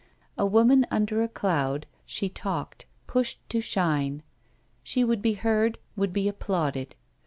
[0.35, 4.23] A woman under a cloud, she talked, pushed to shine;
[4.81, 6.95] she would be heard, would be applauded.